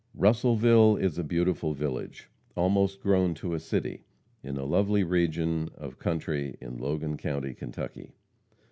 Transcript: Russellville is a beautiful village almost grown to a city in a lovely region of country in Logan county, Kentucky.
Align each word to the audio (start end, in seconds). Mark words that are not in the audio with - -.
Russellville 0.15 0.95
is 0.97 1.19
a 1.19 1.23
beautiful 1.23 1.75
village 1.75 2.27
almost 2.55 3.01
grown 3.01 3.35
to 3.35 3.53
a 3.53 3.59
city 3.59 4.03
in 4.41 4.57
a 4.57 4.65
lovely 4.65 5.03
region 5.03 5.69
of 5.75 5.99
country 5.99 6.57
in 6.59 6.77
Logan 6.79 7.17
county, 7.17 7.53
Kentucky. 7.53 8.15